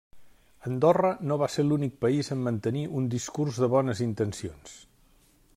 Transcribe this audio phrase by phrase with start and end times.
[0.69, 4.79] Andorra no va ser l’únic país en mantenir un discurs de bones intencions.